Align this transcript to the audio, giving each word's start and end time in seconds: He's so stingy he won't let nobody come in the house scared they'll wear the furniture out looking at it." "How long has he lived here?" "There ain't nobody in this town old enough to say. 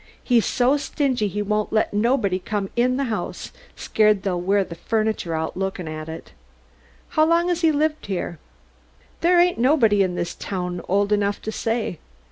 He's 0.23 0.47
so 0.47 0.77
stingy 0.77 1.27
he 1.27 1.43
won't 1.43 1.71
let 1.71 1.93
nobody 1.93 2.39
come 2.39 2.71
in 2.75 2.97
the 2.97 3.03
house 3.03 3.51
scared 3.75 4.23
they'll 4.23 4.41
wear 4.41 4.63
the 4.63 4.73
furniture 4.73 5.35
out 5.35 5.55
looking 5.55 5.87
at 5.87 6.09
it." 6.09 6.31
"How 7.09 7.23
long 7.23 7.49
has 7.49 7.61
he 7.61 7.71
lived 7.71 8.07
here?" 8.07 8.39
"There 9.19 9.39
ain't 9.39 9.59
nobody 9.59 10.01
in 10.01 10.15
this 10.15 10.33
town 10.33 10.81
old 10.89 11.11
enough 11.11 11.39
to 11.43 11.51
say. 11.51 11.99